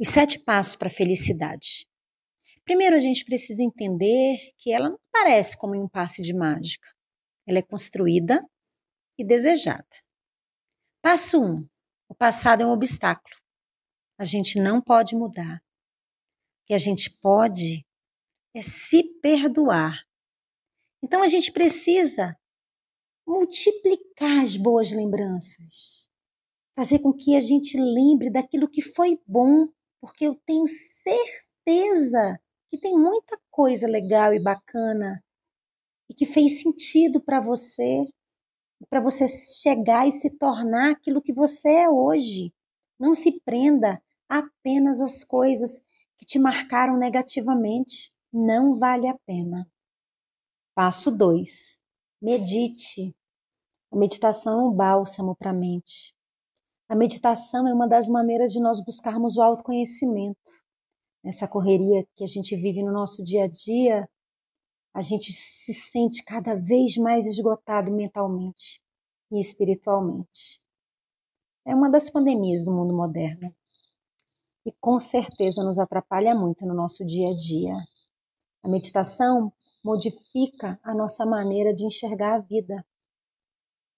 Os 0.00 0.08
sete 0.08 0.38
passos 0.38 0.76
para 0.76 0.88
a 0.88 0.90
felicidade. 0.90 1.86
Primeiro, 2.64 2.96
a 2.96 3.00
gente 3.00 3.22
precisa 3.22 3.62
entender 3.62 4.38
que 4.56 4.72
ela 4.72 4.88
não 4.88 4.98
parece 5.12 5.58
como 5.58 5.78
um 5.78 5.86
passe 5.86 6.22
de 6.22 6.32
mágica. 6.32 6.88
Ela 7.46 7.58
é 7.58 7.62
construída 7.62 8.42
e 9.18 9.22
desejada. 9.22 9.86
Passo 11.02 11.38
1. 11.38 11.44
Um, 11.44 11.68
o 12.08 12.14
passado 12.14 12.62
é 12.62 12.66
um 12.66 12.70
obstáculo. 12.70 13.36
A 14.16 14.24
gente 14.24 14.58
não 14.58 14.80
pode 14.80 15.14
mudar. 15.14 15.58
O 15.58 16.68
que 16.68 16.72
a 16.72 16.78
gente 16.78 17.10
pode 17.18 17.84
é 18.54 18.62
se 18.62 19.04
perdoar. 19.20 20.02
Então 21.04 21.22
a 21.22 21.28
gente 21.28 21.52
precisa 21.52 22.34
multiplicar 23.26 24.42
as 24.42 24.56
boas 24.56 24.92
lembranças, 24.92 26.08
fazer 26.74 27.00
com 27.00 27.12
que 27.12 27.36
a 27.36 27.40
gente 27.42 27.76
lembre 27.76 28.30
daquilo 28.30 28.66
que 28.66 28.80
foi 28.80 29.20
bom 29.26 29.68
porque 30.00 30.26
eu 30.26 30.34
tenho 30.46 30.66
certeza 30.66 32.40
que 32.70 32.78
tem 32.78 32.96
muita 32.96 33.38
coisa 33.50 33.86
legal 33.86 34.32
e 34.32 34.40
bacana 34.40 35.22
e 36.08 36.14
que 36.14 36.24
fez 36.24 36.62
sentido 36.62 37.20
para 37.20 37.40
você, 37.40 38.06
para 38.88 39.00
você 39.00 39.28
chegar 39.28 40.08
e 40.08 40.12
se 40.12 40.38
tornar 40.38 40.92
aquilo 40.92 41.22
que 41.22 41.32
você 41.32 41.68
é 41.68 41.88
hoje. 41.88 42.52
Não 42.98 43.14
se 43.14 43.40
prenda 43.40 44.02
apenas 44.28 45.00
às 45.00 45.24
coisas 45.24 45.82
que 46.18 46.24
te 46.24 46.38
marcaram 46.38 46.96
negativamente. 46.96 48.12
Não 48.32 48.78
vale 48.78 49.08
a 49.08 49.18
pena. 49.26 49.68
Passo 50.74 51.10
2. 51.10 51.80
Medite. 52.22 53.14
A 53.92 53.96
meditação 53.96 54.60
é 54.60 54.64
um 54.64 54.72
bálsamo 54.72 55.34
para 55.34 55.50
a 55.50 55.54
mente. 55.54 56.14
A 56.90 56.96
meditação 56.96 57.68
é 57.68 57.72
uma 57.72 57.86
das 57.86 58.08
maneiras 58.08 58.52
de 58.52 58.58
nós 58.58 58.84
buscarmos 58.84 59.36
o 59.36 59.42
autoconhecimento. 59.42 60.40
Nessa 61.22 61.46
correria 61.46 62.04
que 62.16 62.24
a 62.24 62.26
gente 62.26 62.56
vive 62.56 62.82
no 62.82 62.90
nosso 62.90 63.22
dia 63.22 63.44
a 63.44 63.46
dia, 63.46 64.10
a 64.92 65.00
gente 65.00 65.32
se 65.32 65.72
sente 65.72 66.24
cada 66.24 66.56
vez 66.56 66.96
mais 66.96 67.26
esgotado 67.26 67.92
mentalmente 67.92 68.82
e 69.30 69.38
espiritualmente. 69.38 70.60
É 71.64 71.72
uma 71.76 71.88
das 71.88 72.10
pandemias 72.10 72.64
do 72.64 72.72
mundo 72.72 72.92
moderno 72.92 73.54
e 74.66 74.72
com 74.80 74.98
certeza 74.98 75.62
nos 75.62 75.78
atrapalha 75.78 76.34
muito 76.34 76.66
no 76.66 76.74
nosso 76.74 77.06
dia 77.06 77.30
a 77.30 77.34
dia. 77.36 77.76
A 78.64 78.68
meditação 78.68 79.52
modifica 79.84 80.76
a 80.82 80.92
nossa 80.92 81.24
maneira 81.24 81.72
de 81.72 81.86
enxergar 81.86 82.34
a 82.34 82.40
vida 82.40 82.84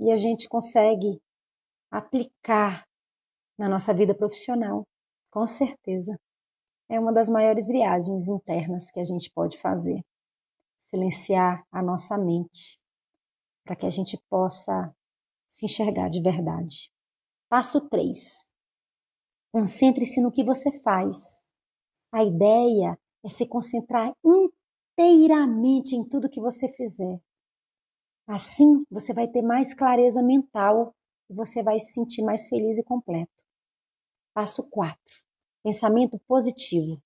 e 0.00 0.10
a 0.10 0.16
gente 0.16 0.48
consegue 0.48 1.22
aplicar 1.90 2.86
na 3.58 3.68
nossa 3.68 3.92
vida 3.92 4.14
profissional, 4.14 4.86
com 5.30 5.46
certeza. 5.46 6.18
É 6.88 6.98
uma 6.98 7.12
das 7.12 7.28
maiores 7.28 7.68
viagens 7.68 8.28
internas 8.28 8.90
que 8.90 9.00
a 9.00 9.04
gente 9.04 9.30
pode 9.34 9.58
fazer. 9.58 10.00
Silenciar 10.80 11.64
a 11.70 11.82
nossa 11.82 12.16
mente, 12.18 12.80
para 13.64 13.76
que 13.76 13.86
a 13.86 13.90
gente 13.90 14.18
possa 14.28 14.94
se 15.48 15.66
enxergar 15.66 16.08
de 16.08 16.22
verdade. 16.22 16.90
Passo 17.48 17.88
3. 17.88 18.46
Concentre-se 19.52 20.20
no 20.20 20.32
que 20.32 20.44
você 20.44 20.80
faz. 20.82 21.44
A 22.12 22.24
ideia 22.24 22.98
é 23.24 23.28
se 23.28 23.48
concentrar 23.48 24.12
inteiramente 24.24 25.94
em 25.94 26.08
tudo 26.08 26.30
que 26.30 26.40
você 26.40 26.68
fizer. 26.68 27.20
Assim, 28.26 28.84
você 28.90 29.12
vai 29.12 29.28
ter 29.28 29.42
mais 29.42 29.74
clareza 29.74 30.22
mental 30.22 30.94
e 31.30 31.34
você 31.34 31.62
vai 31.62 31.78
se 31.78 31.92
sentir 31.92 32.22
mais 32.22 32.48
feliz 32.48 32.76
e 32.76 32.82
completo. 32.82 33.44
Passo 34.34 34.68
4. 34.68 34.98
Pensamento 35.62 36.18
positivo. 36.26 37.00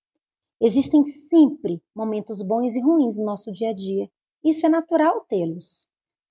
Existem 0.59 1.05
sempre 1.05 1.83
momentos 1.95 2.41
bons 2.41 2.75
e 2.75 2.81
ruins 2.81 3.19
no 3.19 3.27
nosso 3.27 3.53
dia 3.53 3.71
a 3.71 3.75
dia. 3.75 4.11
Isso 4.43 4.65
é 4.65 4.69
natural 4.69 5.21
tê-los. 5.27 5.87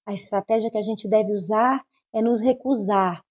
A 0.07 0.13
estratégia 0.13 0.72
que 0.72 0.78
a 0.78 0.81
gente 0.81 1.07
deve 1.07 1.34
usar 1.34 1.85
é 2.12 2.22
nos 2.22 2.41
recusar 2.41 3.23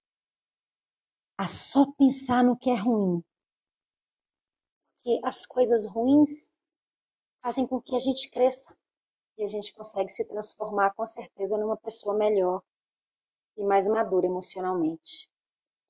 a 1.36 1.48
só 1.48 1.90
pensar 1.92 2.44
no 2.44 2.56
que 2.56 2.70
é 2.70 2.76
ruim. 2.76 3.22
Porque 4.94 5.20
as 5.24 5.44
coisas 5.44 5.88
ruins 5.88 6.54
fazem 7.42 7.66
com 7.66 7.82
que 7.82 7.96
a 7.96 7.98
gente 7.98 8.30
cresça 8.30 8.76
e 9.36 9.42
a 9.42 9.48
gente 9.48 9.72
consegue 9.72 10.10
se 10.10 10.24
transformar 10.28 10.94
com 10.94 11.04
certeza 11.04 11.58
numa 11.58 11.76
pessoa 11.76 12.16
melhor 12.16 12.62
e 13.56 13.64
mais 13.64 13.88
madura 13.88 14.26
emocionalmente. 14.26 15.28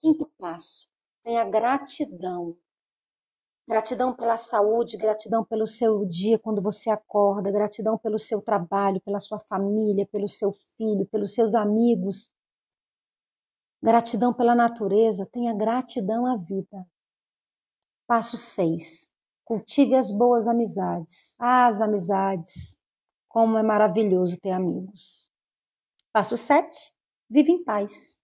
Quinto 0.00 0.30
passo: 0.38 0.88
tenha 1.22 1.44
gratidão. 1.44 2.56
Gratidão 3.68 4.12
pela 4.14 4.36
saúde, 4.36 4.96
gratidão 4.96 5.44
pelo 5.44 5.66
seu 5.66 6.04
dia 6.04 6.38
quando 6.38 6.60
você 6.60 6.90
acorda, 6.90 7.50
gratidão 7.50 7.96
pelo 7.96 8.18
seu 8.18 8.42
trabalho, 8.42 9.00
pela 9.00 9.20
sua 9.20 9.38
família, 9.38 10.06
pelo 10.06 10.28
seu 10.28 10.52
filho, 10.52 11.06
pelos 11.06 11.32
seus 11.32 11.54
amigos. 11.54 12.30
Gratidão 13.80 14.32
pela 14.32 14.54
natureza, 14.54 15.26
tenha 15.26 15.54
gratidão 15.54 16.26
à 16.26 16.36
vida. 16.36 16.86
Passo 18.06 18.36
6. 18.36 19.08
Cultive 19.44 19.94
as 19.94 20.10
boas 20.10 20.48
amizades. 20.48 21.36
Ah, 21.38 21.66
as 21.66 21.80
amizades. 21.80 22.78
Como 23.28 23.56
é 23.56 23.62
maravilhoso 23.62 24.38
ter 24.40 24.50
amigos. 24.50 25.30
Passo 26.12 26.36
7 26.36 26.92
vive 27.32 27.50
em 27.52 27.64
paz. 27.64 28.20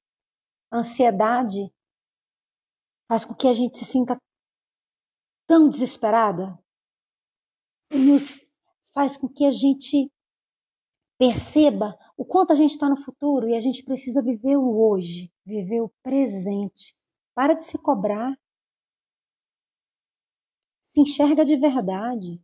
A 0.71 0.79
ansiedade 0.79 1.73
faz 3.09 3.25
com 3.25 3.35
que 3.35 3.49
a 3.49 3.55
gente 3.55 3.79
se 3.79 3.87
sinta 3.87 4.21
tão 5.47 5.71
desesperada, 5.71 6.63
nos 7.91 8.47
faz 8.93 9.17
com 9.17 9.27
que 9.27 9.47
a 9.47 9.51
gente 9.51 10.13
perceba 11.19 11.99
o 12.19 12.25
quanto 12.25 12.53
a 12.53 12.57
gente 12.57 12.73
está 12.73 12.87
no 12.87 12.97
futuro 12.97 13.49
e 13.49 13.57
a 13.57 13.61
gente 13.61 13.83
precisa 13.83 14.23
viver 14.23 14.59
o 14.59 14.79
hoje, 14.79 15.33
viver 15.45 15.81
o 15.81 15.89
presente. 16.03 16.95
Para 17.35 17.55
de 17.55 17.65
se 17.65 17.79
cobrar. 17.79 18.39
Se 20.83 21.01
enxerga 21.01 21.47
de 21.47 21.57
verdade. 21.57 22.43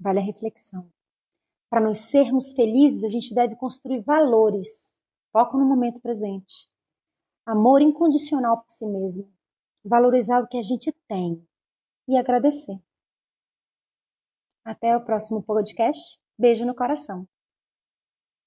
Vale 0.00 0.18
a 0.18 0.22
reflexão. 0.22 0.90
Para 1.72 1.86
nós 1.86 2.00
sermos 2.00 2.52
felizes, 2.52 3.02
a 3.02 3.08
gente 3.08 3.34
deve 3.34 3.56
construir 3.56 4.02
valores. 4.02 4.94
Foco 5.32 5.56
no 5.56 5.64
momento 5.64 6.02
presente. 6.02 6.68
Amor 7.46 7.80
incondicional 7.80 8.58
por 8.58 8.70
si 8.70 8.86
mesmo. 8.86 9.32
Valorizar 9.82 10.42
o 10.42 10.46
que 10.46 10.58
a 10.58 10.62
gente 10.62 10.92
tem 11.08 11.42
e 12.06 12.18
agradecer. 12.18 12.78
Até 14.62 14.94
o 14.94 15.02
próximo 15.02 15.42
podcast. 15.42 16.20
Beijo 16.38 16.66
no 16.66 16.74
coração. 16.74 17.26